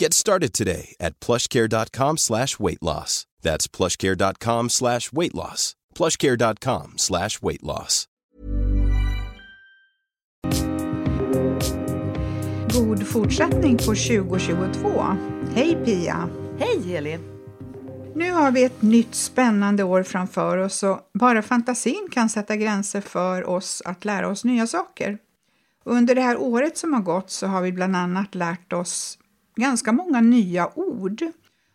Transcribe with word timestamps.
Get 0.00 0.12
started 0.14 0.52
today 0.52 0.96
at 1.00 1.20
plushcare.com 1.20 2.16
slash 2.16 2.58
weight 2.58 2.82
loss. 2.82 3.26
That's 3.42 3.68
plushcare.com 3.68 4.70
slash 4.70 5.12
weight 5.12 5.34
loss. 5.34 5.76
plushcare.com 5.94 6.94
slash 6.96 7.42
weight 7.42 7.62
loss. 7.62 8.08
God 12.72 13.06
fortsättning 13.06 13.76
på 13.76 13.84
2022. 13.84 15.16
Hej 15.54 15.78
Pia! 15.84 16.28
Hej 16.58 16.82
Heli! 16.82 17.18
Nu 18.14 18.32
har 18.32 18.50
vi 18.50 18.64
ett 18.64 18.82
nytt 18.82 19.14
spännande 19.14 19.84
år 19.84 20.02
framför 20.02 20.56
oss 20.56 20.82
och 20.82 21.00
bara 21.12 21.42
fantasin 21.42 22.08
kan 22.12 22.28
sätta 22.28 22.56
gränser 22.56 23.00
för 23.00 23.48
oss 23.48 23.82
att 23.84 24.04
lära 24.04 24.28
oss 24.28 24.44
nya 24.44 24.66
saker. 24.66 25.18
Under 25.84 26.14
det 26.14 26.20
här 26.20 26.36
året 26.36 26.78
som 26.78 26.92
har 26.92 27.00
gått 27.00 27.30
så 27.30 27.46
har 27.46 27.62
vi 27.62 27.72
bland 27.72 27.96
annat 27.96 28.34
lärt 28.34 28.72
oss 28.72 29.18
ganska 29.56 29.92
många 29.92 30.20
nya 30.20 30.78
ord. 30.78 31.24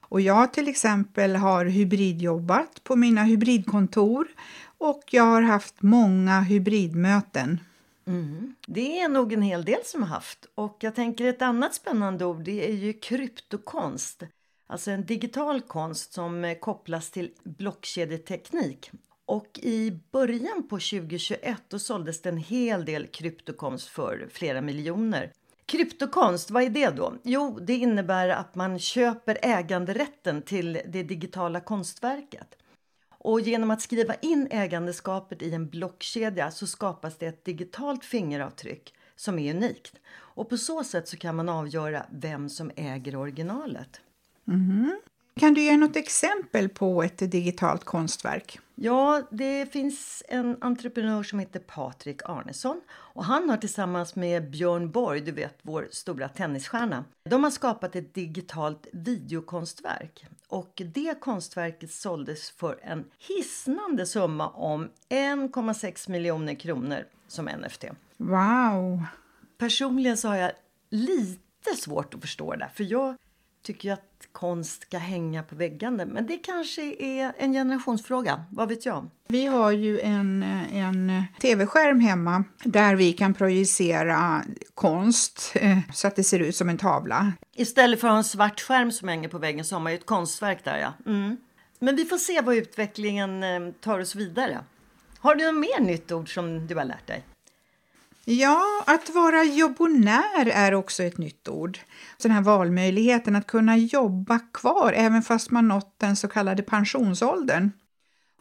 Och 0.02 0.22
jag 0.22 0.53
till 0.53 0.67
exempel 0.67 1.35
har 1.35 1.66
hybridjobbat 1.66 2.83
på 2.83 2.95
mina 2.95 3.23
hybridkontor 3.23 4.27
och 4.77 5.03
jag 5.11 5.23
har 5.23 5.41
haft 5.41 5.81
många 5.81 6.41
hybridmöten. 6.41 7.59
Mm. 8.07 8.55
Det 8.67 9.00
är 9.00 9.09
nog 9.09 9.33
en 9.33 9.41
hel 9.41 9.66
del 9.66 9.80
som 9.85 10.03
har 10.03 10.09
haft. 10.09 10.45
Och 10.55 10.77
jag 10.80 10.95
tänker 10.95 11.25
ett 11.25 11.41
annat 11.41 11.73
spännande 11.73 12.25
ord 12.25 12.44
det 12.44 12.69
är 12.69 12.73
ju 12.73 12.94
kryptokonst. 12.94 14.23
Alltså 14.67 14.91
en 14.91 15.05
digital 15.05 15.61
konst 15.61 16.13
som 16.13 16.45
eh, 16.45 16.57
kopplas 16.57 17.11
till 17.11 17.31
blockkedjeteknik. 17.44 18.91
Och 19.25 19.59
i 19.63 20.00
början 20.11 20.63
på 20.63 20.75
2021 20.75 21.57
då 21.67 21.80
såldes 21.80 22.22
det 22.22 22.30
en 22.30 22.38
hel 22.38 22.85
del 22.85 23.07
kryptokonst 23.07 23.88
för 23.88 24.27
flera 24.31 24.61
miljoner. 24.61 25.31
Kryptokonst, 25.70 26.52
vad 26.52 26.64
är 26.64 26.70
det 26.70 26.89
då? 26.89 27.16
Jo, 27.23 27.59
det 27.62 27.73
innebär 27.73 28.30
att 28.30 28.56
man 28.56 28.80
köper 28.80 29.38
äganderätten 29.42 30.42
till 30.42 30.81
det 30.88 31.03
digitala 31.03 31.59
konstverket. 31.59 32.56
Och 33.09 33.42
genom 33.42 33.72
att 33.72 33.81
skriva 33.81 34.16
in 34.16 34.47
ägandeskapet 34.52 35.42
i 35.42 35.53
en 35.53 35.67
blockkedja 35.70 36.52
så 36.52 36.67
skapas 36.67 37.17
det 37.17 37.25
ett 37.25 37.45
digitalt 37.45 38.06
fingeravtryck 38.06 38.94
som 39.16 39.40
är 39.40 39.56
unikt. 39.56 39.94
Och 40.12 40.50
på 40.50 40.58
så 40.58 40.84
sätt 40.84 41.08
så 41.08 41.17
kan 41.17 41.36
man 41.36 41.50
avgöra 41.50 42.06
vem 42.12 42.50
som 42.50 42.72
äger 42.75 43.16
originalet. 43.16 44.02
Mm. 44.47 45.00
Kan 45.40 45.53
du 45.53 45.62
ge 45.62 45.78
något 45.78 45.96
exempel 45.96 46.69
på 46.69 47.03
ett 47.03 47.31
digitalt 47.31 47.84
konstverk? 47.84 48.59
Ja, 48.81 49.22
det 49.31 49.73
finns 49.73 50.23
en 50.28 50.57
entreprenör 50.62 51.23
som 51.23 51.40
heter 51.40 51.59
Patrik 51.59 52.22
Arnesson 52.25 52.81
och 52.90 53.25
han 53.25 53.50
har 53.50 53.57
tillsammans 53.57 54.16
med 54.16 54.50
Björn 54.50 54.91
Borg, 54.91 55.22
du 55.22 55.31
vet 55.31 55.57
vår 55.62 55.88
stora 55.91 56.29
tennisstjärna, 56.29 57.06
de 57.23 57.44
har 57.44 57.51
skapat 57.51 57.95
ett 57.95 58.13
digitalt 58.13 58.88
videokonstverk. 58.94 60.25
Och 60.47 60.81
det 60.94 61.19
konstverket 61.22 61.91
såldes 61.91 62.51
för 62.51 62.79
en 62.81 63.06
hisnande 63.28 64.06
summa 64.06 64.50
om 64.50 64.89
1,6 65.09 66.09
miljoner 66.09 66.56
kronor 66.56 67.06
som 67.28 67.45
NFT. 67.45 67.85
Wow! 68.18 69.03
Personligen 69.57 70.18
så 70.18 70.28
har 70.28 70.35
jag 70.35 70.51
lite 70.89 71.75
svårt 71.78 72.13
att 72.13 72.22
förstå 72.22 72.56
det 72.56 72.69
för 72.73 72.84
jag 72.84 73.16
tycker 73.62 73.94
att 73.94 74.09
konst 74.31 74.81
ska 74.81 74.97
hänga 74.97 75.44
på 75.44 75.56
väggarna. 75.56 76.06
Men 76.06 76.28
det 76.28 76.38
kanske 76.38 76.81
är 77.00 77.34
en 77.38 77.53
generationsfråga, 77.53 78.44
vad 78.52 78.69
vet 78.69 78.85
jag? 78.85 79.09
Vi 79.28 79.46
har 79.46 79.72
ju 79.72 80.00
en, 80.00 80.44
en 80.74 81.24
tv-skärm 81.41 82.00
hemma 82.00 82.44
där 82.63 82.96
vi 82.96 83.13
kan 83.13 83.34
projicera 83.34 84.44
konst 84.74 85.52
eh, 85.56 85.78
så 85.94 86.07
att 86.07 86.16
det 86.16 86.24
ser 86.24 86.40
ut 86.40 86.56
som 86.56 86.69
en 86.69 86.78
tavla. 86.78 87.34
Istället 87.56 88.00
för 88.00 88.07
att 88.07 88.12
ha 88.12 88.18
en 88.18 88.24
svart 88.24 88.62
skärm 88.62 88.91
som 88.91 89.07
hänger 89.07 89.30
på 89.30 89.38
väggen 89.38 89.66
så 89.66 89.75
har 89.75 89.80
man 89.80 89.91
ju 89.91 89.97
ett 89.97 90.06
konstverk 90.06 90.63
där 90.63 90.78
ja. 90.78 90.94
Mm. 91.12 91.38
Men 91.80 91.96
vi 91.96 92.06
får 92.06 92.18
se 92.18 92.41
vad 92.41 92.56
utvecklingen 92.56 93.44
eh, 93.44 93.74
tar 93.81 94.00
oss 94.00 94.16
vidare. 94.16 94.59
Har 95.19 95.36
du 95.36 95.51
något 95.51 95.62
mer 95.62 95.80
nytt 95.80 96.12
ord 96.12 96.34
som 96.34 96.68
du 96.68 96.75
har 96.75 96.86
lärt 96.86 97.07
dig? 97.07 97.24
Ja, 98.31 98.84
att 98.88 99.09
vara 99.09 99.44
jobbonär 99.44 100.47
är 100.53 100.73
också 100.73 101.03
ett 101.03 101.17
nytt 101.17 101.47
ord. 101.47 101.79
Så 102.17 102.28
den 102.28 102.35
här 102.35 102.44
valmöjligheten 102.44 103.35
att 103.35 103.47
kunna 103.47 103.78
jobba 103.78 104.40
kvar 104.40 104.94
även 104.95 105.22
fast 105.22 105.51
man 105.51 105.67
nått 105.67 105.95
den 105.97 106.16
så 106.16 106.28
kallade 106.28 106.63
pensionsåldern. 106.63 107.72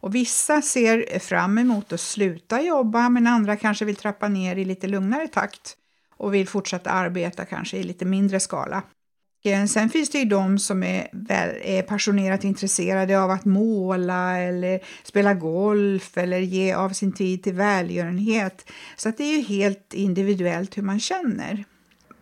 Och 0.00 0.15
vissa 0.15 0.62
ser 0.62 1.19
fram 1.19 1.59
emot 1.59 1.93
att 1.93 2.00
sluta 2.00 2.62
jobba 2.62 3.09
men 3.09 3.27
andra 3.27 3.56
kanske 3.56 3.84
vill 3.84 3.97
trappa 3.97 4.28
ner 4.28 4.56
i 4.56 4.65
lite 4.65 4.87
lugnare 4.87 5.28
takt 5.28 5.77
och 6.16 6.34
vill 6.34 6.48
fortsätta 6.48 6.91
arbeta 6.91 7.44
kanske 7.44 7.77
i 7.77 7.82
lite 7.82 8.04
mindre 8.04 8.41
skala. 8.41 8.82
Eh, 9.43 9.65
sen 9.65 9.91
finns 9.91 10.10
det 10.10 10.19
ju 10.19 10.25
de 10.25 10.59
som 10.59 10.82
är, 10.82 11.09
är 11.62 11.82
passionerat 11.82 12.44
intresserade 12.44 13.21
av 13.21 13.31
att 13.31 13.44
måla 13.44 14.38
eller 14.38 14.81
spela 15.04 15.34
golf 15.34 16.19
eller 16.19 16.38
ge 16.38 16.72
av 16.72 16.91
sin 16.91 17.12
tid 17.12 17.43
till 17.43 17.54
välgörenhet. 17.54 18.71
Så 18.97 19.12
det 19.16 19.25
är 19.25 19.37
ju 19.37 19.43
helt 19.43 19.94
individuellt 19.94 20.78
hur 20.78 20.82
man 20.82 21.00
känner. 21.00 21.65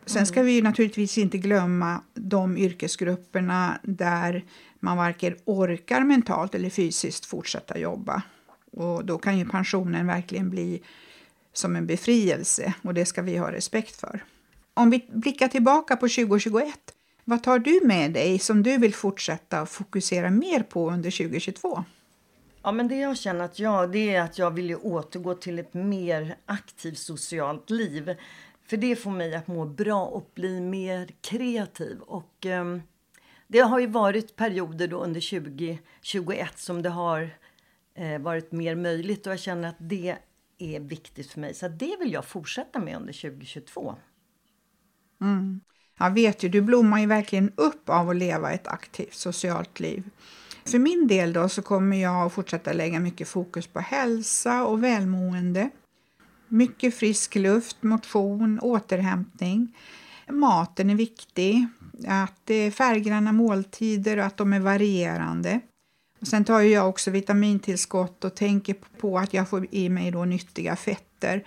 Sen 0.07 0.27
ska 0.27 0.43
vi 0.43 0.53
ju 0.53 0.63
naturligtvis 0.63 1.19
inte 1.19 1.39
glömma 1.39 2.01
de 2.15 2.57
yrkesgrupperna 2.57 3.79
där 3.83 4.45
man 4.81 4.97
varken 4.97 5.37
orkar 5.45 6.01
mentalt 6.01 6.55
eller 6.55 6.71
fysiskt 6.71 7.27
fortsätta 7.27 7.79
jobba. 7.79 8.23
Och 8.73 9.05
då 9.05 9.19
kan 9.19 9.39
ju 9.39 9.49
pensionen 9.49 10.07
verkligen 10.07 10.51
bli 10.51 10.83
som 11.53 11.77
en 11.77 11.87
befrielse 11.87 12.75
och 12.83 12.95
det 12.95 13.07
ska 13.07 13.23
vi 13.23 13.37
ha 13.37 13.53
respekt 13.53 14.01
för. 14.01 14.25
Om 14.75 14.91
vi 14.91 15.07
blickar 15.13 15.49
tillbaka 15.49 15.97
på 15.97 16.09
2021 16.09 16.96
vad 17.29 17.43
tar 17.43 17.59
du 17.59 17.81
med 17.85 18.13
dig 18.13 18.39
som 18.39 18.63
du 18.63 18.79
vill 18.79 18.95
fortsätta 18.95 19.63
och 19.63 19.69
fokusera 19.69 20.31
mer 20.31 20.63
på 20.63 20.91
under 20.91 21.11
2022? 21.11 21.85
Ja, 22.63 22.73
men 22.73 22.89
det 22.89 22.97
jag 22.97 23.17
känner 23.17 23.45
att 23.45 23.59
jag, 23.59 23.93
det 23.93 24.15
är 24.15 24.23
att 24.23 24.39
jag 24.39 24.51
vill 24.51 24.69
ju 24.69 24.77
återgå 24.77 25.35
till 25.35 25.59
ett 25.59 25.75
mer 25.75 26.37
aktivt 26.47 26.99
socialt 26.99 27.71
liv. 27.71 28.17
För 28.63 28.77
det 28.77 28.97
får 28.97 29.11
mig 29.11 29.35
att 29.35 29.47
må 29.47 29.65
bra 29.65 30.07
och 30.07 30.31
bli 30.35 30.61
mer 30.61 31.09
kreativ. 31.21 32.01
Och 32.01 32.47
eh, 32.47 32.79
det 33.47 33.61
har 33.61 33.79
ju 33.79 33.87
varit 33.87 34.37
perioder 34.37 34.89
då 34.89 34.99
under 34.99 35.41
2021 35.41 36.59
som 36.59 36.83
det 36.83 36.91
har 36.91 37.31
eh, 37.95 38.19
varit 38.19 38.53
mer 38.53 38.75
möjligt 38.75 39.27
och 39.27 39.33
jag 39.33 39.41
känner 39.41 39.69
att 39.69 39.77
det 39.79 40.17
är 40.59 40.81
viktigt 40.81 41.31
för 41.31 41.41
mig. 41.41 41.55
Så 41.55 41.69
det 41.69 41.97
vill 42.01 42.13
jag 42.13 42.25
fortsätta 42.25 42.79
med 42.79 42.97
under 42.97 43.13
2022. 43.13 43.95
Mm. 45.21 45.61
Jag 45.99 46.11
vet 46.11 46.43
ju, 46.43 46.49
du 46.49 46.61
blommar 46.61 47.01
ju 47.01 47.07
verkligen 47.07 47.53
upp 47.55 47.89
av 47.89 48.11
att 48.11 48.17
leva 48.17 48.53
ett 48.53 48.69
aktivt 48.69 49.15
socialt 49.15 49.81
liv. 49.81 50.11
För 50.65 50.79
min 50.79 51.07
del 51.07 51.33
då 51.33 51.49
så 51.49 51.63
kommer 51.63 51.97
jag 52.03 52.27
att 52.27 52.33
fortsätta 52.33 52.73
lägga 52.73 53.01
mycket 53.01 53.29
fokus 53.29 53.67
på 53.67 53.81
hälsa 53.81 54.65
och 54.65 54.85
välmående. 54.85 55.71
Mycket 56.49 56.95
frisk 56.95 57.35
luft, 57.35 57.83
motion, 57.83 58.61
återhämtning. 58.63 59.77
Maten 60.29 60.91
är 60.91 60.95
viktig, 60.95 61.67
att 62.09 62.41
det 62.45 62.55
är 62.55 62.71
färggranna 62.71 63.33
måltider 63.33 64.17
och 64.19 64.25
att 64.25 64.37
de 64.37 64.53
är 64.53 64.61
varierande. 64.61 65.61
Och 66.21 66.27
sen 66.27 66.45
tar 66.45 66.61
jag 66.61 66.89
också 66.89 67.11
vitamintillskott 67.11 68.25
och 68.25 68.35
tänker 68.35 68.75
på 69.01 69.19
att 69.19 69.35
jag 69.35 69.49
får 69.49 69.67
i 69.71 69.89
mig 69.89 70.11
då 70.11 70.25
nyttiga 70.25 70.77
fetter 70.77 71.45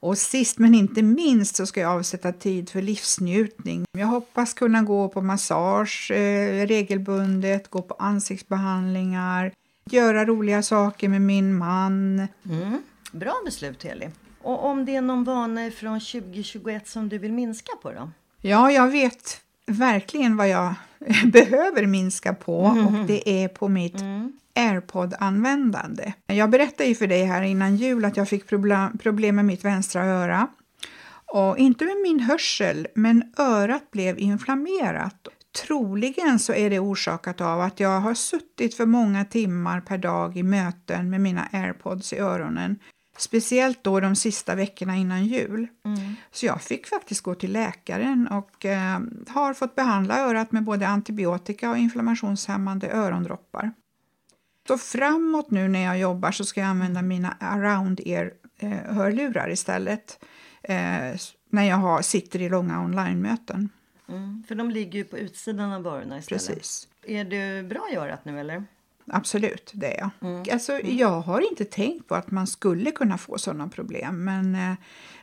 och 0.00 0.18
sist 0.18 0.58
men 0.58 0.74
inte 0.74 1.02
minst 1.02 1.56
så 1.56 1.66
ska 1.66 1.80
jag 1.80 1.92
avsätta 1.92 2.32
tid 2.32 2.70
för 2.70 2.82
livsnjutning. 2.82 3.84
Jag 3.98 4.06
hoppas 4.06 4.54
kunna 4.54 4.82
gå 4.82 5.08
på 5.08 5.22
massage 5.22 6.10
eh, 6.10 6.66
regelbundet, 6.66 7.68
gå 7.68 7.82
på 7.82 7.94
ansiktsbehandlingar, 7.94 9.52
göra 9.90 10.24
roliga 10.24 10.62
saker 10.62 11.08
med 11.08 11.20
min 11.20 11.58
man. 11.58 12.26
Mm. 12.44 12.82
Bra 13.12 13.34
beslut 13.44 13.84
Heli. 13.84 14.08
Och 14.42 14.64
om 14.64 14.84
det 14.84 14.96
är 14.96 15.02
någon 15.02 15.24
vana 15.24 15.70
från 15.70 16.00
2021 16.00 16.88
som 16.88 17.08
du 17.08 17.18
vill 17.18 17.32
minska 17.32 17.72
på 17.82 17.92
då? 17.92 18.10
Ja, 18.40 18.70
jag 18.70 18.88
vet 18.88 19.40
verkligen 19.66 20.36
vad 20.36 20.48
jag 20.48 20.74
behöver 21.32 21.86
minska 21.86 22.34
på 22.34 22.60
och 22.60 22.92
det 23.06 23.44
är 23.44 23.48
på 23.48 23.68
mitt 23.68 24.02
airpod-användande. 24.58 26.12
Jag 26.26 26.50
berättade 26.50 26.88
ju 26.88 26.94
för 26.94 27.06
dig 27.06 27.24
här 27.24 27.42
innan 27.42 27.76
jul 27.76 28.04
att 28.04 28.16
jag 28.16 28.28
fick 28.28 28.46
problem, 28.46 29.36
med 29.36 29.44
mitt 29.44 29.64
vänstra 29.64 30.04
öra. 30.04 30.48
Och 31.26 31.58
inte 31.58 31.84
med 31.84 31.96
min 32.02 32.20
hörsel, 32.20 32.86
men 32.94 33.32
örat 33.38 33.90
blev 33.90 34.18
inflammerat. 34.18 35.28
Troligen 35.66 36.38
så 36.38 36.52
är 36.52 36.70
det 36.70 36.78
orsakat 36.78 37.40
av 37.40 37.60
att 37.60 37.80
jag 37.80 38.00
har 38.00 38.14
suttit 38.14 38.74
för 38.74 38.86
många 38.86 39.24
timmar 39.24 39.80
per 39.80 39.98
dag 39.98 40.36
i 40.36 40.42
möten 40.42 41.10
med 41.10 41.20
mina 41.20 41.48
airpods 41.52 42.12
i 42.12 42.18
öronen. 42.18 42.78
Speciellt 43.18 43.84
då 43.84 44.00
de 44.00 44.16
sista 44.16 44.54
veckorna 44.54 44.96
innan 44.96 45.26
jul. 45.26 45.66
Mm. 45.84 46.14
Så 46.32 46.46
jag 46.46 46.62
fick 46.62 46.86
faktiskt 46.86 47.20
gå 47.20 47.34
till 47.34 47.52
läkaren 47.52 48.28
och 48.28 48.66
eh, 48.66 49.00
har 49.28 49.54
fått 49.54 49.74
behandla 49.74 50.18
örat 50.18 50.52
med 50.52 50.64
både 50.64 50.88
antibiotika 50.88 51.70
och 51.70 51.78
inflammationshämmande 51.78 52.90
örondroppar. 52.92 53.72
Så 54.68 54.78
framåt 54.78 55.50
nu 55.50 55.68
när 55.68 55.84
jag 55.84 55.98
jobbar 55.98 56.32
så 56.32 56.44
ska 56.44 56.60
jag 56.60 56.68
använda 56.68 57.02
mina 57.02 57.36
around 57.40 58.00
ear 58.04 58.32
eh, 58.58 59.52
istället 59.52 60.24
eh, 60.62 60.76
när 61.50 61.62
jag 61.64 61.76
har, 61.76 62.02
sitter 62.02 62.42
i 62.42 62.48
långa 62.48 62.80
online-möten. 62.84 63.68
Mm. 64.08 64.44
För 64.48 64.54
de 64.54 64.70
ligger 64.70 64.98
ju 64.98 65.04
på 65.04 65.18
utsidan 65.18 65.72
av 65.72 65.86
öronen 65.86 66.18
istället. 66.18 66.46
Precis. 66.46 66.88
Är 67.06 67.24
du 67.24 67.68
bra 67.68 67.88
i 67.92 67.96
örat 67.96 68.24
nu 68.24 68.40
eller? 68.40 68.64
Absolut, 69.06 69.70
det 69.74 69.98
är 69.98 70.10
jag. 70.20 70.50
Alltså, 70.50 70.80
jag 70.80 71.20
har 71.20 71.50
inte 71.50 71.64
tänkt 71.64 72.08
på 72.08 72.14
att 72.14 72.30
man 72.30 72.46
skulle 72.46 72.90
kunna 72.90 73.18
få 73.18 73.38
sådana 73.38 73.68
problem 73.68 74.24
men 74.24 74.54
eh, 74.54 74.74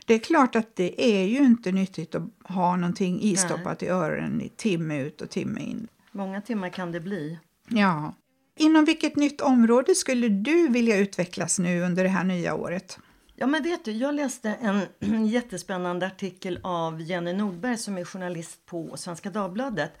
det 0.06 0.14
är 0.14 0.18
klart 0.18 0.56
att 0.56 0.76
det 0.76 1.04
är 1.18 1.24
ju 1.24 1.38
inte 1.38 1.72
nyttigt 1.72 2.14
att 2.14 2.22
ha 2.44 2.76
någonting 2.76 3.18
istoppat 3.22 3.82
i 3.82 3.88
öronen 3.88 4.40
i 4.40 4.48
timme 4.48 5.02
ut 5.02 5.20
och 5.20 5.30
timme 5.30 5.60
in. 5.60 5.88
Många 6.12 6.40
timmar 6.40 6.68
kan 6.68 6.92
det 6.92 7.00
bli. 7.00 7.38
Ja. 7.68 8.14
Inom 8.58 8.84
vilket 8.84 9.16
nytt 9.16 9.40
område 9.40 9.94
skulle 9.94 10.28
du 10.28 10.68
vilja 10.68 10.96
utvecklas 10.96 11.58
nu 11.58 11.82
under 11.82 12.02
det 12.02 12.10
här 12.10 12.24
nya 12.24 12.54
året? 12.54 12.98
Ja 13.34 13.46
men 13.46 13.62
vet 13.62 13.84
du, 13.84 13.92
jag 13.92 14.14
läste 14.14 14.58
en 14.60 14.80
jättespännande 15.28 16.06
artikel 16.06 16.60
av 16.62 17.00
Jenny 17.00 17.32
Nordberg 17.32 17.78
som 17.78 17.98
är 17.98 18.04
journalist 18.04 18.66
på 18.66 18.96
Svenska 18.96 19.30
Dagbladet. 19.30 19.92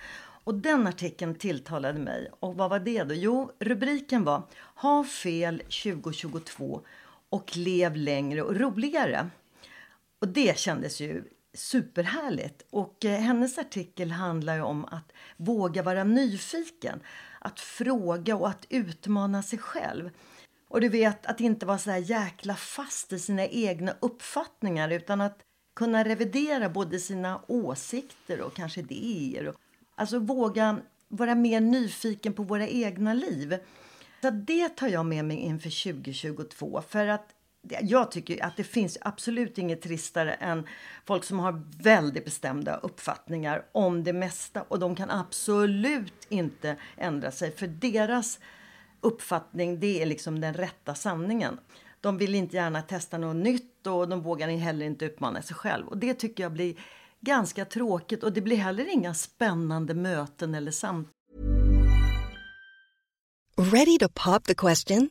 Och 0.44 0.54
den 0.54 0.86
artikeln 0.86 1.34
tilltalade 1.34 1.98
mig. 1.98 2.30
Och 2.40 2.54
vad 2.54 2.70
var 2.70 2.78
det 2.78 3.04
då? 3.04 3.14
Jo, 3.14 3.50
rubriken 3.58 4.24
var 4.24 4.42
Ha 4.74 5.04
fel 5.04 5.58
2022 5.58 6.80
och 7.28 7.56
lev 7.56 7.96
längre 7.96 8.42
och 8.42 8.56
roligare. 8.56 9.30
Och 10.20 10.28
det 10.28 10.58
kändes 10.58 11.00
ju 11.00 11.24
superhärligt. 11.54 12.66
Och 12.70 13.04
eh, 13.04 13.20
hennes 13.20 13.58
artikel 13.58 14.10
handlar 14.10 14.54
ju 14.54 14.62
om 14.62 14.84
att 14.84 15.12
våga 15.36 15.82
vara 15.82 16.04
nyfiken. 16.04 17.00
Att 17.46 17.60
fråga 17.60 18.36
och 18.36 18.48
att 18.48 18.66
utmana 18.68 19.42
sig 19.42 19.58
själv. 19.58 20.10
Och 20.68 20.80
du 20.80 20.88
vet, 20.88 21.26
att 21.26 21.40
inte 21.40 21.66
vara 21.66 21.78
så 21.78 21.90
här 21.90 21.98
jäkla 21.98 22.54
fast 22.54 23.12
i 23.12 23.18
sina 23.18 23.46
egna 23.46 23.94
uppfattningar 24.00 24.90
utan 24.90 25.20
att 25.20 25.38
kunna 25.76 26.04
revidera 26.04 26.68
både 26.68 26.98
sina 26.98 27.40
åsikter 27.46 28.40
och 28.40 28.54
kanske 28.54 28.80
idéer. 28.80 29.54
Alltså 29.94 30.18
våga 30.18 30.78
vara 31.08 31.34
mer 31.34 31.60
nyfiken 31.60 32.32
på 32.32 32.42
våra 32.42 32.68
egna 32.68 33.14
liv. 33.14 33.58
Så 34.20 34.30
det 34.30 34.68
tar 34.68 34.88
jag 34.88 35.06
med 35.06 35.24
mig 35.24 35.36
inför 35.36 35.92
2022. 35.92 36.82
För 36.88 37.06
att 37.06 37.35
jag 37.82 38.10
tycker 38.10 38.44
att 38.44 38.56
det 38.56 38.64
finns 38.64 38.98
absolut 39.00 39.58
inget 39.58 39.82
tristare 39.82 40.34
än 40.34 40.66
folk 41.04 41.24
som 41.24 41.38
har 41.38 41.62
väldigt 41.82 42.24
bestämda 42.24 42.76
uppfattningar 42.76 43.64
om 43.72 44.04
det 44.04 44.12
mesta 44.12 44.62
och 44.62 44.78
de 44.78 44.94
kan 44.94 45.10
absolut 45.10 46.26
inte 46.28 46.76
ändra 46.96 47.30
sig 47.30 47.56
för 47.56 47.66
deras 47.66 48.38
uppfattning 49.00 49.80
det 49.80 50.02
är 50.02 50.06
liksom 50.06 50.40
den 50.40 50.54
rätta 50.54 50.94
sanningen. 50.94 51.60
De 52.00 52.18
vill 52.18 52.34
inte 52.34 52.56
gärna 52.56 52.82
testa 52.82 53.18
något 53.18 53.36
nytt 53.36 53.86
och 53.86 54.08
de 54.08 54.22
vågar 54.22 54.48
heller 54.48 54.86
inte 54.86 55.04
utmana 55.04 55.42
sig 55.42 55.56
själv 55.56 55.88
och 55.88 55.98
det 55.98 56.14
tycker 56.14 56.42
jag 56.42 56.52
blir 56.52 56.74
ganska 57.20 57.64
tråkigt 57.64 58.22
och 58.22 58.32
det 58.32 58.40
blir 58.40 58.56
heller 58.56 58.92
inga 58.92 59.14
spännande 59.14 59.94
möten 59.94 60.54
eller 60.54 60.70
samtal. 60.70 61.12
Ready 63.58 63.98
to 63.98 64.08
pop 64.08 64.44
the 64.44 64.54
question? 64.54 65.10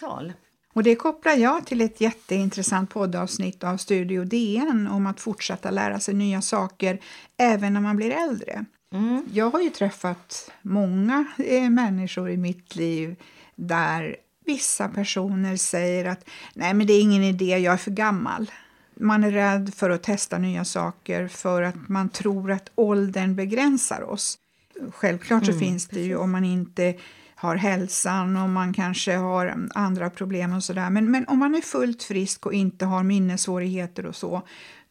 Tal. 0.00 0.32
Och 0.72 0.82
det 0.82 0.94
kopplar 0.94 1.32
jag 1.32 1.66
till 1.66 1.80
ett 1.80 2.00
jätteintressant 2.00 2.90
poddavsnitt 2.90 3.64
av 3.64 3.76
Studio 3.76 4.24
DN 4.24 4.86
om 4.86 5.06
att 5.06 5.20
fortsätta 5.20 5.70
lära 5.70 6.00
sig 6.00 6.14
nya 6.14 6.42
saker 6.42 7.00
även 7.36 7.72
när 7.72 7.80
man 7.80 7.96
blir 7.96 8.10
äldre. 8.10 8.64
Mm. 8.92 9.24
Jag 9.32 9.50
har 9.50 9.60
ju 9.60 9.70
träffat 9.70 10.50
många 10.62 11.24
eh, 11.38 11.70
människor 11.70 12.30
i 12.30 12.36
mitt 12.36 12.76
liv 12.76 13.16
där 13.56 14.16
vissa 14.44 14.88
personer 14.88 15.56
säger 15.56 16.04
att 16.04 16.24
nej 16.54 16.74
men 16.74 16.86
det 16.86 16.92
är 16.92 17.00
ingen 17.00 17.22
idé, 17.22 17.58
jag 17.58 17.74
är 17.74 17.78
för 17.78 17.90
gammal. 17.90 18.50
Man 18.94 19.24
är 19.24 19.30
rädd 19.30 19.74
för 19.74 19.90
att 19.90 20.02
testa 20.02 20.38
nya 20.38 20.64
saker 20.64 21.28
för 21.28 21.62
att 21.62 21.88
man 21.88 22.08
tror 22.08 22.50
att 22.50 22.70
åldern 22.74 23.34
begränsar 23.34 24.02
oss. 24.02 24.38
Självklart 24.90 25.46
så 25.46 25.52
finns 25.52 25.88
det 25.88 26.00
ju 26.00 26.16
om 26.16 26.30
man 26.30 26.44
inte 26.44 26.94
har 27.40 27.56
hälsan 27.56 28.36
och 28.36 28.48
man 28.48 28.72
kanske 28.72 29.16
har 29.16 29.68
andra 29.74 30.10
problem 30.10 30.52
och 30.52 30.64
sådär. 30.64 30.90
Men, 30.90 31.10
men 31.10 31.28
om 31.28 31.38
man 31.38 31.54
är 31.54 31.60
fullt 31.60 32.02
frisk 32.02 32.46
och 32.46 32.54
inte 32.54 32.84
har 32.84 33.02
minnessvårigheter 33.02 34.06
och 34.06 34.16
så, 34.16 34.42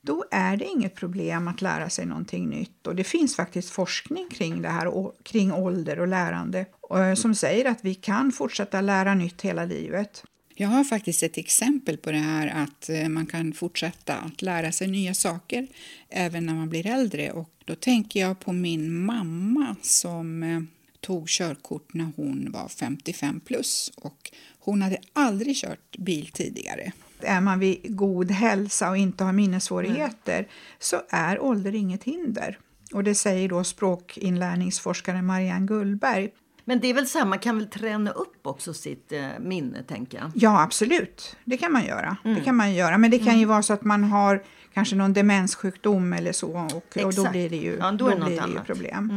då 0.02 0.26
är 0.32 0.58
det 0.58 0.66
inget 0.66 0.96
problem 0.96 1.48
att 1.48 1.62
lära 1.62 1.90
sig 1.90 2.06
någonting 2.06 2.50
nytt. 2.50 2.88
Och 2.88 2.96
det 2.96 3.04
finns 3.04 3.36
faktiskt 3.36 3.70
forskning 3.70 4.30
kring 4.32 4.62
det 4.62 4.70
här, 4.70 5.12
kring 5.24 5.54
ålder 5.54 6.00
och 6.00 6.08
lärande, 6.08 6.66
eh, 6.96 7.14
som 7.14 7.36
säger 7.36 7.66
att 7.66 7.80
vi 7.82 7.96
kan 7.96 8.32
fortsätta 8.32 8.82
lära 8.82 9.14
nytt 9.14 9.42
hela 9.42 9.66
livet. 9.66 10.24
Jag 10.56 10.68
har 10.68 10.84
faktiskt 10.84 11.24
ett 11.24 11.38
exempel 11.38 11.98
på 11.98 12.12
det 12.12 12.18
här 12.18 12.48
att 12.48 12.90
eh, 12.90 13.10
man 13.10 13.26
kan 13.26 13.54
fortsätta 13.54 14.16
att 14.16 14.42
lära 14.42 14.72
sig 14.72 14.88
nya 14.88 15.14
saker 15.14 15.68
även 16.10 16.46
när 16.46 16.54
man 16.54 16.70
blir 16.70 16.88
äldre. 16.88 17.32
Och 17.32 17.50
då 17.66 17.76
tänker 17.76 18.20
jag 18.20 18.40
på 18.40 18.54
min 18.54 19.06
mamma 19.06 19.76
som 19.82 20.44
eh, 20.44 20.62
tog 21.02 21.28
körkort 21.28 21.94
när 21.94 22.12
hon 22.16 22.52
var 22.52 22.68
55 22.68 23.40
plus 23.40 23.92
och 23.96 24.32
hon 24.60 24.82
hade 24.82 24.98
aldrig 25.14 25.56
kört 25.56 25.98
bil 25.98 26.30
tidigare. 26.34 26.92
Är 27.22 27.42
man 27.42 27.60
vid 27.60 27.98
god 27.98 28.32
hälsa 28.32 28.90
och 28.90 28.98
inte 28.98 29.24
har 29.24 29.34
minnessvårigheter 29.34 30.38
mm. 30.38 30.50
så 30.80 31.02
är 31.10 31.40
ålder 31.40 31.76
inget 31.76 32.04
hinder. 32.04 32.60
Och 32.94 33.04
det 33.04 33.16
säger 33.16 33.50
då 33.50 33.64
språkinlärningsforskaren 33.64 35.26
Marianne 35.26 35.66
Gullberg. 35.66 36.30
Men 36.66 36.80
det 36.80 36.88
är 36.88 36.94
väl 36.94 37.08
så 37.08 37.26
man 37.26 37.40
kan 37.40 37.58
väl 37.58 37.68
träna 37.68 38.12
upp 38.12 38.48
också 38.48 38.74
sitt 38.74 39.12
eh, 39.12 39.28
minne 39.40 39.84
tänker 39.84 40.18
jag? 40.18 40.32
Ja, 40.36 40.64
absolut. 40.64 41.36
Det 41.46 41.58
kan 41.58 41.72
man 41.72 41.86
göra. 41.86 42.18
Mm. 42.24 42.38
Det 42.38 42.44
kan 42.44 42.56
man 42.56 42.74
göra. 42.74 42.98
Men 42.98 43.12
det 43.12 43.18
kan 43.18 43.28
mm. 43.28 43.40
ju 43.40 43.46
vara 43.46 43.64
så 43.64 43.74
att 43.74 43.84
man 43.84 44.04
har 44.04 44.44
kanske 44.74 44.96
någon 44.96 45.14
demenssjukdom 45.14 46.14
eller 46.14 46.32
så 46.32 46.52
och, 46.52 47.06
och 47.06 47.14
då 47.14 47.30
blir 47.30 47.50
det 47.50 47.58
ju, 47.58 47.78
ja, 47.80 47.92
då, 47.92 48.10
då 48.10 48.16
blir 48.16 48.42
det 48.42 48.48
ju 48.48 48.60
problem. 48.66 49.12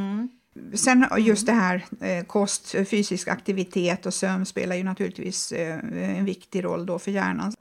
Sen 0.75 1.07
just 1.19 1.47
det 1.47 1.53
här 1.53 1.85
eh, 2.01 2.25
kost, 2.25 2.75
eh, 2.75 2.85
fysisk 2.85 3.29
aktivitet 3.29 4.07
och 4.07 4.15
sömn 4.15 4.47
spelar 4.47 4.77
ju 4.77 4.85
naturligtvis 4.85 5.53
eh, 5.53 5.79
en 6.19 6.25
viktig 6.25 6.65
roll 6.65 6.87
då 6.87 6.99
för 6.99 7.11
hjärnan. 7.11 7.53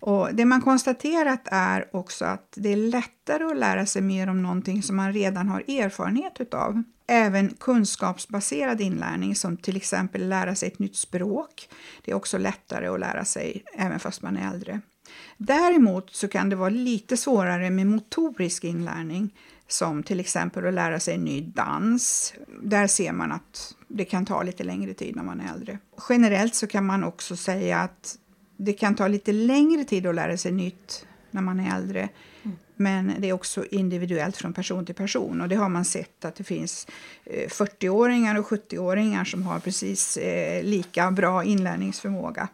Och 0.00 0.28
det 0.32 0.44
man 0.44 0.60
konstaterat 0.60 1.42
är 1.44 1.96
också 1.96 2.24
att 2.24 2.52
det 2.56 2.72
är 2.72 2.76
lättare 2.76 3.44
att 3.44 3.58
lära 3.58 3.86
sig 3.86 4.02
mer 4.02 4.28
om 4.28 4.42
någonting 4.42 4.82
som 4.82 4.96
man 4.96 5.12
redan 5.12 5.48
har 5.48 5.60
erfarenhet 5.60 6.40
utav. 6.40 6.82
Även 7.06 7.54
kunskapsbaserad 7.60 8.80
inlärning 8.80 9.34
som 9.34 9.56
till 9.56 9.76
exempel 9.76 10.28
lära 10.28 10.54
sig 10.54 10.68
ett 10.68 10.78
nytt 10.78 10.96
språk. 10.96 11.68
Det 12.04 12.10
är 12.10 12.14
också 12.14 12.38
lättare 12.38 12.86
att 12.86 13.00
lära 13.00 13.24
sig 13.24 13.64
även 13.74 14.00
fast 14.00 14.22
man 14.22 14.36
är 14.36 14.54
äldre. 14.54 14.80
Däremot 15.36 16.14
så 16.14 16.28
kan 16.28 16.48
det 16.48 16.56
vara 16.56 16.68
lite 16.68 17.16
svårare 17.16 17.70
med 17.70 17.86
motorisk 17.86 18.64
inlärning 18.64 19.34
som 19.72 20.02
till 20.02 20.20
exempel 20.20 20.66
att 20.66 20.74
lära 20.74 21.00
sig 21.00 21.14
en 21.14 21.24
ny 21.24 21.40
dans. 21.40 22.34
Där 22.62 22.86
ser 22.86 23.12
man 23.12 23.32
att 23.32 23.74
det 23.88 24.04
kan 24.04 24.26
ta 24.26 24.42
lite 24.42 24.64
längre 24.64 24.94
tid 24.94 25.16
när 25.16 25.22
man 25.22 25.40
är 25.40 25.54
äldre. 25.54 25.78
Generellt 26.08 26.54
så 26.54 26.66
kan 26.66 26.86
man 26.86 27.04
också 27.04 27.36
säga 27.36 27.78
att 27.78 28.18
det 28.56 28.72
kan 28.72 28.94
ta 28.94 29.08
lite 29.08 29.32
längre 29.32 29.84
tid 29.84 30.06
att 30.06 30.14
lära 30.14 30.36
sig 30.36 30.52
nytt 30.52 31.06
när 31.30 31.42
man 31.42 31.60
är 31.60 31.76
äldre. 31.76 32.08
Mm. 32.42 32.56
Men 32.76 33.14
det 33.18 33.28
är 33.28 33.32
också 33.32 33.64
individuellt 33.70 34.36
från 34.36 34.52
person 34.52 34.86
till 34.86 34.94
person. 34.94 35.40
Och 35.40 35.48
det 35.48 35.56
har 35.56 35.68
man 35.68 35.84
sett 35.84 36.24
att 36.24 36.34
det 36.34 36.44
finns 36.44 36.86
40-åringar 37.48 38.34
eh, 38.34 38.40
och 38.40 38.46
70-åringar 38.46 39.24
som 39.24 39.42
har 39.42 39.60
precis 39.60 40.16
eh, 40.16 40.64
lika 40.64 41.10
bra 41.10 41.44
inlärningsförmåga. 41.44 42.48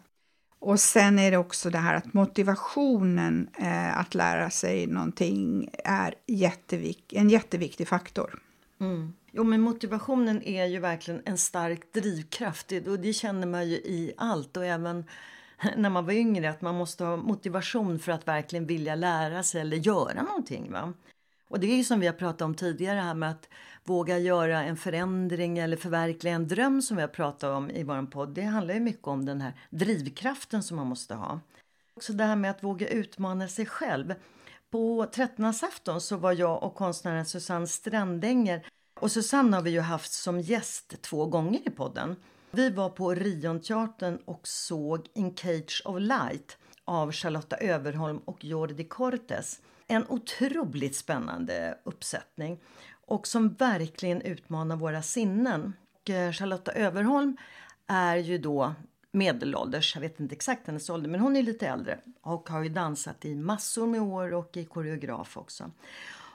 Och 0.67 0.79
sen 0.79 1.19
är 1.19 1.31
det 1.31 1.37
också 1.37 1.69
det 1.69 1.77
här 1.77 1.93
att 1.93 2.13
motivationen 2.13 3.49
eh, 3.57 3.97
att 3.97 4.15
lära 4.15 4.49
sig 4.49 4.87
någonting 4.87 5.69
är 5.83 6.13
jättevik 6.25 7.13
en 7.13 7.29
jätteviktig 7.29 7.87
faktor. 7.87 8.39
Mm. 8.79 9.13
Jo, 9.31 9.43
men 9.43 9.61
motivationen 9.61 10.43
är 10.43 10.65
ju 10.65 10.79
verkligen 10.79 11.21
en 11.25 11.37
stark 11.37 11.93
drivkraft 11.93 12.71
och 12.87 12.99
det 12.99 13.13
känner 13.13 13.47
man 13.47 13.69
ju 13.69 13.75
i 13.75 14.13
allt 14.17 14.57
och 14.57 14.65
även 14.65 15.05
när 15.77 15.89
man 15.89 16.05
var 16.05 16.13
yngre 16.13 16.49
att 16.49 16.61
man 16.61 16.75
måste 16.75 17.03
ha 17.03 17.17
motivation 17.17 17.99
för 17.99 18.11
att 18.11 18.27
verkligen 18.27 18.65
vilja 18.65 18.95
lära 18.95 19.43
sig 19.43 19.61
eller 19.61 19.77
göra 19.77 20.23
någonting. 20.23 20.71
Va? 20.71 20.93
Och 21.47 21.59
det 21.59 21.67
är 21.67 21.77
ju 21.77 21.83
som 21.83 21.99
vi 21.99 22.07
har 22.07 22.13
pratat 22.13 22.41
om 22.41 22.55
tidigare 22.55 22.99
här 22.99 23.13
med 23.13 23.31
att 23.31 23.49
våga 23.83 24.17
göra 24.17 24.63
en 24.63 24.77
förändring 24.77 25.57
eller 25.57 25.77
förverkliga 25.77 26.33
en 26.33 26.47
dröm 26.47 26.81
som 26.81 26.97
vi 26.97 27.01
har 27.01 27.09
pratat 27.09 27.49
om 27.49 27.71
i 27.71 27.83
vår 27.83 28.11
podd. 28.11 28.29
Det 28.29 28.41
handlar 28.41 28.73
ju 28.73 28.79
mycket 28.79 29.07
om 29.07 29.25
den 29.25 29.41
här 29.41 29.53
drivkraften 29.69 30.63
som 30.63 30.77
man 30.77 30.87
måste 30.87 31.15
ha. 31.15 31.39
Också 31.93 32.13
det 32.13 32.23
här 32.23 32.35
med 32.35 32.51
att 32.51 32.63
våga 32.63 32.87
utmana 32.87 33.47
sig 33.47 33.65
själv. 33.65 34.13
På 34.69 35.07
trettondagsafton 35.13 36.01
så 36.01 36.17
var 36.17 36.33
jag 36.33 36.63
och 36.63 36.75
konstnären 36.75 37.25
Susanne 37.25 37.67
Strandänger 37.67 38.65
och 38.99 39.11
Susanne 39.11 39.57
har 39.57 39.63
vi 39.63 39.71
ju 39.71 39.79
haft 39.79 40.11
som 40.11 40.39
gäst 40.39 41.01
två 41.01 41.25
gånger 41.25 41.67
i 41.67 41.69
podden. 41.69 42.15
Vi 42.51 42.69
var 42.69 42.89
på 42.89 43.13
Rionteatern 43.13 44.17
och 44.25 44.47
såg 44.47 45.07
In 45.13 45.35
Cage 45.35 45.81
of 45.85 45.99
Light 45.99 46.57
av 46.85 47.11
Charlotta 47.11 47.57
Överholm 47.57 48.17
och 48.17 48.45
Jordi 48.45 48.83
Cortes. 48.83 49.59
En 49.87 50.05
otroligt 50.09 50.95
spännande 50.95 51.77
uppsättning 51.83 52.59
och 53.05 53.27
som 53.27 53.53
verkligen 53.53 54.21
utmanar 54.21 54.75
våra 54.75 55.01
sinnen. 55.01 55.73
Eh, 56.09 56.31
Charlotta 56.31 56.71
Överholm 56.71 57.37
är 57.87 58.17
ju 58.17 58.37
då 58.37 58.73
medelålders, 59.11 59.95
jag 59.95 60.01
vet 60.01 60.19
inte 60.19 60.35
exakt 60.35 60.67
hennes 60.67 60.89
ålder, 60.89 61.09
men 61.09 61.19
hon 61.19 61.35
är 61.35 61.43
lite 61.43 61.67
äldre 61.67 61.99
och 62.21 62.49
har 62.49 62.63
ju 62.63 62.69
dansat 62.69 63.25
i 63.25 63.35
massor 63.35 63.87
med 63.87 64.01
år 64.01 64.33
och 64.33 64.57
är 64.57 64.63
koreograf 64.63 65.37
också. 65.37 65.71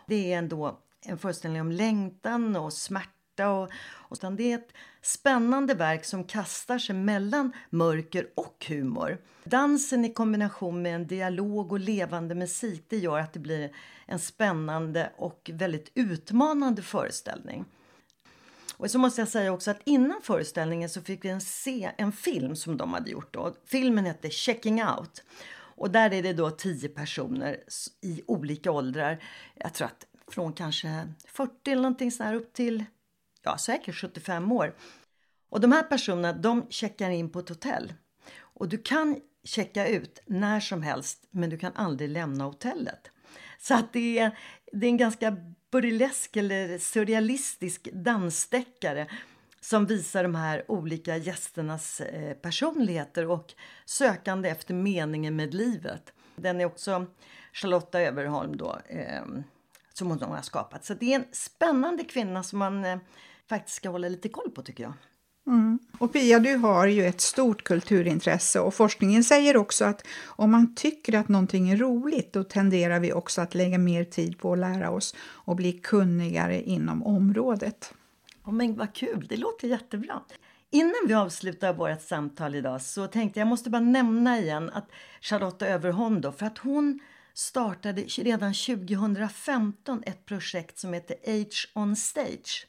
Det 0.06 0.32
är 0.32 0.38
ändå 0.38 0.78
en 1.00 1.18
föreställning 1.18 1.60
om 1.60 1.72
längtan 1.72 2.56
och 2.56 2.72
smärta 2.72 3.21
och, 3.40 3.70
och 3.94 4.32
det 4.36 4.52
är 4.52 4.54
ett 4.54 4.72
spännande 5.02 5.74
verk 5.74 6.04
som 6.04 6.24
kastar 6.24 6.78
sig 6.78 6.94
mellan 6.94 7.52
mörker 7.70 8.26
och 8.34 8.66
humor. 8.68 9.18
Dansen 9.44 10.04
i 10.04 10.12
kombination 10.12 10.82
med 10.82 10.94
en 10.94 11.06
dialog 11.06 11.72
och 11.72 11.80
levande 11.80 12.34
musik 12.34 12.84
det 12.88 12.98
gör 12.98 13.18
att 13.18 13.32
det 13.32 13.40
blir 13.40 13.72
en 14.06 14.18
spännande 14.18 15.12
och 15.16 15.50
väldigt 15.52 15.90
utmanande 15.94 16.82
föreställning. 16.82 17.64
Och 18.76 18.90
så 18.90 18.98
måste 18.98 19.20
jag 19.20 19.28
säga 19.28 19.52
också 19.52 19.70
att 19.70 19.80
innan 19.84 20.20
föreställningen 20.22 20.88
så 20.88 21.00
fick 21.00 21.24
vi 21.24 21.40
se 21.40 21.90
en 21.96 22.12
film 22.12 22.56
som 22.56 22.76
de 22.76 22.92
hade 22.92 23.10
gjort. 23.10 23.32
Då. 23.34 23.54
Filmen 23.66 24.04
hette 24.04 24.30
Checking 24.30 24.84
Out. 24.84 25.24
Och 25.74 25.90
där 25.90 26.12
är 26.12 26.22
det 26.22 26.32
då 26.32 26.50
tio 26.50 26.88
personer 26.88 27.56
i 28.00 28.22
olika 28.26 28.70
åldrar. 28.70 29.24
Jag 29.54 29.74
tror 29.74 29.86
att 29.86 30.06
från 30.28 30.52
kanske 30.52 31.12
40 31.26 31.70
eller 31.70 31.82
någonting 31.82 32.12
så 32.12 32.22
här 32.22 32.34
upp 32.34 32.52
till 32.52 32.84
ja, 33.42 33.58
säkert 33.58 33.94
75 33.94 34.52
år. 34.52 34.74
Och 35.50 35.60
de 35.60 35.72
här 35.72 35.82
personerna 35.82 36.32
de 36.32 36.66
checkar 36.70 37.10
in 37.10 37.30
på 37.30 37.38
ett 37.38 37.48
hotell. 37.48 37.92
Och 38.38 38.68
du 38.68 38.78
kan 38.78 39.20
checka 39.44 39.86
ut 39.86 40.22
när 40.26 40.60
som 40.60 40.82
helst 40.82 41.26
men 41.30 41.50
du 41.50 41.58
kan 41.58 41.72
aldrig 41.74 42.10
lämna 42.10 42.44
hotellet. 42.44 43.10
Så 43.58 43.74
att 43.74 43.92
det 43.92 44.18
är, 44.18 44.38
det 44.72 44.86
är 44.86 44.90
en 44.90 44.96
ganska 44.96 45.36
burlesk 45.70 46.36
eller 46.36 46.78
surrealistisk 46.78 47.88
dansdeckare 47.92 49.06
som 49.60 49.86
visar 49.86 50.22
de 50.22 50.34
här 50.34 50.70
olika 50.70 51.16
gästernas 51.16 52.00
eh, 52.00 52.34
personligheter 52.34 53.30
och 53.30 53.54
sökande 53.84 54.48
efter 54.48 54.74
meningen 54.74 55.36
med 55.36 55.54
livet. 55.54 56.12
Den 56.36 56.60
är 56.60 56.64
också 56.64 57.06
Charlotta 57.52 58.00
Överholm 58.00 58.56
då, 58.56 58.78
eh, 58.88 59.22
som 59.92 60.08
hon 60.10 60.22
har 60.22 60.42
skapat. 60.42 60.84
Så 60.84 60.94
det 60.94 61.12
är 61.12 61.18
en 61.18 61.26
spännande 61.32 62.04
kvinna 62.04 62.42
som 62.42 62.58
man 62.58 62.84
eh, 62.84 62.98
faktiskt 63.48 63.76
ska 63.76 63.90
hålla 63.90 64.08
lite 64.08 64.28
koll 64.28 64.50
på 64.50 64.62
tycker 64.62 64.82
jag. 64.84 64.92
Mm. 65.46 65.78
Och 65.98 66.12
Pia, 66.12 66.38
du 66.38 66.56
har 66.56 66.86
ju 66.86 67.06
ett 67.06 67.20
stort 67.20 67.64
kulturintresse 67.64 68.60
och 68.60 68.74
forskningen 68.74 69.24
säger 69.24 69.56
också 69.56 69.84
att 69.84 70.06
om 70.24 70.50
man 70.50 70.74
tycker 70.74 71.18
att 71.18 71.28
någonting 71.28 71.70
är 71.70 71.76
roligt 71.76 72.32
då 72.32 72.44
tenderar 72.44 73.00
vi 73.00 73.12
också 73.12 73.40
att 73.40 73.54
lägga 73.54 73.78
mer 73.78 74.04
tid 74.04 74.38
på 74.38 74.52
att 74.52 74.58
lära 74.58 74.90
oss 74.90 75.14
och 75.20 75.56
bli 75.56 75.72
kunnigare 75.72 76.62
inom 76.62 77.02
området. 77.02 77.94
Oh, 78.44 78.52
men 78.52 78.76
vad 78.76 78.94
kul, 78.94 79.26
det 79.28 79.36
låter 79.36 79.68
jättebra. 79.68 80.20
Innan 80.70 81.06
vi 81.06 81.14
avslutar 81.14 81.74
vårt 81.74 82.02
samtal 82.02 82.54
idag 82.54 82.82
så 82.82 83.06
tänkte 83.06 83.40
jag 83.40 83.48
måste 83.48 83.70
bara 83.70 83.82
nämna 83.82 84.38
igen 84.38 84.70
att 84.70 84.88
Charlotta 85.20 85.66
Överholm 85.66 86.20
då, 86.20 86.32
för 86.32 86.46
att 86.46 86.58
hon 86.58 87.00
startade 87.34 88.02
redan 88.02 88.54
2015 88.54 90.02
ett 90.06 90.26
projekt 90.26 90.78
som 90.78 90.92
heter 90.92 91.16
Age 91.26 91.70
on 91.74 91.96
Stage 91.96 92.66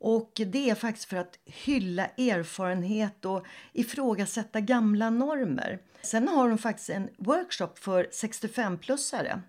och 0.00 0.40
det 0.46 0.70
är 0.70 0.74
faktiskt 0.74 1.08
för 1.08 1.16
att 1.16 1.38
hylla 1.44 2.06
erfarenhet 2.06 3.24
och 3.24 3.46
ifrågasätta 3.72 4.60
gamla 4.60 5.10
normer. 5.10 5.78
Sen 6.02 6.28
har 6.28 6.48
hon 6.48 6.58
faktiskt 6.58 6.90
en 6.90 7.08
workshop 7.18 7.72
för 7.74 8.04
65-plussare. 8.04 9.40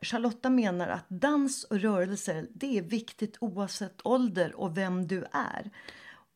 Charlotta 0.00 0.50
menar 0.50 0.88
att 0.88 1.04
dans 1.08 1.64
och 1.64 1.80
rörelser 1.80 2.46
det 2.54 2.78
är 2.78 2.82
viktigt 2.82 3.36
oavsett 3.40 4.06
ålder 4.06 4.60
och 4.60 4.76
vem 4.76 5.06
du 5.06 5.24
är. 5.32 5.70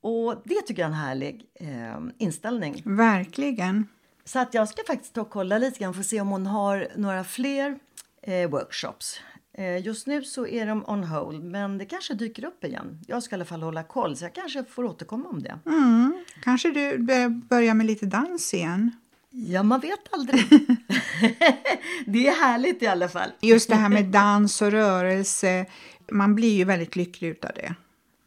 Och 0.01 0.43
det 0.45 0.63
tycker 0.67 0.83
jag 0.83 0.91
är 0.91 0.95
en 0.95 1.01
härlig 1.01 1.47
eh, 1.55 2.01
inställning. 2.19 2.83
Verkligen. 2.85 3.89
Så 4.25 4.39
att 4.39 4.55
jag 4.55 4.69
ska 4.69 4.83
faktiskt 4.87 5.15
ta 5.15 5.21
och 5.21 5.31
kolla 5.31 5.59
lite 5.59 5.79
grann 5.79 5.95
för 5.95 6.01
att 6.01 6.07
se 6.07 6.21
om 6.21 6.29
hon 6.29 6.47
har 6.47 6.89
några 6.97 7.25
fler 7.25 7.79
eh, 8.23 8.51
workshops. 8.51 9.21
Eh, 9.59 9.87
just 9.87 10.07
nu 10.07 10.25
så 10.25 10.47
är 10.47 10.67
de 10.67 10.85
on 10.87 11.05
hold, 11.05 11.45
men 11.45 11.79
det 11.79 11.85
kanske 11.85 12.15
dyker 12.15 12.45
upp 12.45 12.65
igen. 12.65 13.01
Jag 13.07 13.23
ska 13.23 13.35
i 13.35 13.37
alla 13.37 13.45
fall 13.45 13.63
hålla 13.63 13.83
koll, 13.83 14.17
så 14.17 14.25
jag 14.25 14.35
kanske 14.35 14.65
får 14.65 14.85
återkomma 14.85 15.29
om 15.29 15.43
det. 15.43 15.59
Mm. 15.67 16.25
Kanske 16.43 16.71
du 16.71 16.99
börjar 17.29 17.75
med 17.75 17.87
lite 17.87 18.07
dans 18.07 18.55
igen? 18.55 18.91
Ja, 19.31 19.63
man 19.63 19.81
vet 19.81 20.13
aldrig. 20.13 20.49
det 22.07 22.29
är 22.29 22.41
härligt 22.41 22.83
i 22.83 22.87
alla 22.87 23.09
fall. 23.09 23.31
Just 23.41 23.69
det 23.69 23.75
här 23.75 23.89
med 23.89 24.05
dans 24.05 24.63
och 24.63 24.71
rörelse, 24.71 25.67
man 26.11 26.35
blir 26.35 26.57
ju 26.57 26.65
väldigt 26.65 26.97
lycklig 26.97 27.31
av 27.43 27.51
det. 27.55 27.75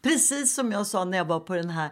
Precis 0.01 0.53
som 0.53 0.71
jag 0.71 0.87
sa 0.87 1.05
när 1.05 1.17
jag 1.17 1.25
var 1.25 1.39
på 1.39 1.55
den 1.55 1.69
här 1.69 1.89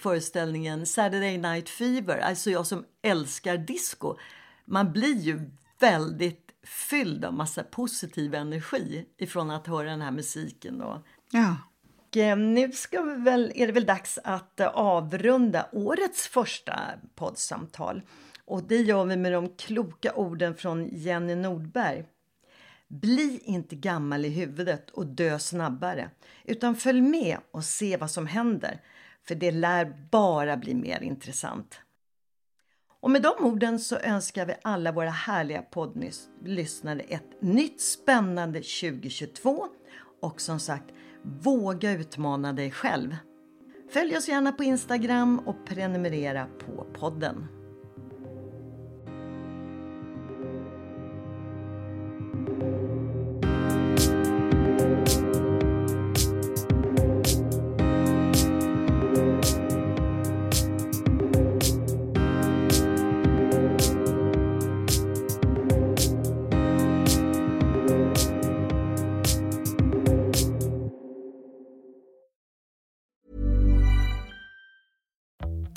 föreställningen 0.00 0.86
Saturday 0.86 1.38
Night 1.38 1.68
Fever, 1.68 2.18
alltså 2.18 2.50
jag 2.50 2.66
som 2.66 2.84
älskar 3.02 3.56
disco. 3.56 4.16
Man 4.64 4.92
blir 4.92 5.18
ju 5.18 5.40
väldigt 5.80 6.47
fylld 6.68 7.24
av 7.24 7.34
massa 7.34 7.62
positiv 7.62 8.34
energi 8.34 9.06
ifrån 9.18 9.50
att 9.50 9.66
höra 9.66 9.90
den 9.90 10.00
här 10.00 10.10
musiken. 10.10 10.82
Och... 10.82 10.98
Ja. 11.30 11.56
Och 12.08 12.16
eh, 12.16 12.38
nu 12.38 12.72
ska 12.72 13.02
vi 13.02 13.14
väl, 13.14 13.52
är 13.54 13.66
det 13.66 13.72
väl 13.72 13.86
dags 13.86 14.18
att 14.24 14.60
eh, 14.60 14.66
avrunda 14.66 15.68
årets 15.72 16.28
första 16.28 16.80
poddsamtal. 17.14 18.02
Och 18.44 18.62
det 18.62 18.76
gör 18.76 19.04
vi 19.04 19.16
med 19.16 19.32
de 19.32 19.48
kloka 19.48 20.14
orden 20.14 20.54
från 20.54 20.88
Jenny 20.92 21.34
Nordberg. 21.34 22.04
Bli 22.88 23.40
inte 23.44 23.76
gammal 23.76 24.24
i 24.24 24.28
huvudet 24.28 24.90
och 24.90 25.06
dö 25.06 25.38
snabbare, 25.38 26.10
utan 26.44 26.76
följ 26.76 27.00
med 27.00 27.38
och 27.50 27.64
se 27.64 27.96
vad 27.96 28.10
som 28.10 28.26
händer, 28.26 28.80
för 29.26 29.34
det 29.34 29.50
lär 29.50 30.08
bara 30.10 30.56
bli 30.56 30.74
mer 30.74 31.02
intressant. 31.02 31.80
Och 33.00 33.10
med 33.10 33.22
de 33.22 33.44
orden 33.44 33.78
så 33.78 33.96
önskar 33.96 34.46
vi 34.46 34.54
alla 34.62 34.92
våra 34.92 35.10
härliga 35.10 35.62
poddlyssnare 35.62 37.00
ett 37.00 37.42
nytt 37.42 37.80
spännande 37.80 38.58
2022 38.58 39.66
och 40.22 40.40
som 40.40 40.60
sagt, 40.60 40.84
våga 41.22 41.92
utmana 41.92 42.52
dig 42.52 42.70
själv. 42.70 43.16
Följ 43.90 44.16
oss 44.16 44.28
gärna 44.28 44.52
på 44.52 44.64
Instagram 44.64 45.38
och 45.38 45.66
prenumerera 45.66 46.46
på 46.46 46.86
podden. 47.00 47.57